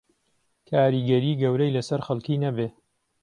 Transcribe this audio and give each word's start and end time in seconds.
کاریگهریی 0.69 1.35
گهورهی 1.41 1.73
لهسهر 1.75 2.01
خهڵکی 2.07 2.35
نهبێ 2.43 2.67